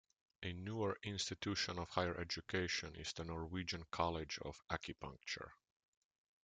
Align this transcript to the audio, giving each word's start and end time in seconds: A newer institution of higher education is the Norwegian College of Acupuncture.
A 0.41 0.51
newer 0.51 0.97
institution 1.03 1.77
of 1.77 1.91
higher 1.91 2.17
education 2.19 2.95
is 2.95 3.13
the 3.13 3.23
Norwegian 3.23 3.85
College 3.91 4.39
of 4.41 4.59
Acupuncture. 4.71 5.51